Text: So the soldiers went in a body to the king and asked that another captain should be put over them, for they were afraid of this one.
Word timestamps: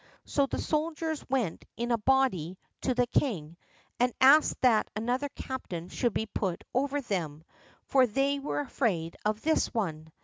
So 0.25 0.47
the 0.47 0.57
soldiers 0.59 1.23
went 1.29 1.63
in 1.77 1.91
a 1.91 1.97
body 1.99 2.57
to 2.81 2.95
the 2.95 3.05
king 3.05 3.55
and 3.99 4.11
asked 4.19 4.59
that 4.61 4.89
another 4.95 5.29
captain 5.35 5.89
should 5.89 6.15
be 6.15 6.25
put 6.25 6.63
over 6.73 7.01
them, 7.01 7.43
for 7.85 8.07
they 8.07 8.39
were 8.39 8.61
afraid 8.61 9.15
of 9.25 9.43
this 9.43 9.71
one. 9.75 10.11